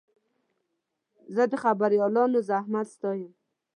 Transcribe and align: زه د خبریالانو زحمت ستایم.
زه 1.35 1.43
د 1.51 1.53
خبریالانو 1.63 2.39
زحمت 2.49 2.87
ستایم. 2.95 3.31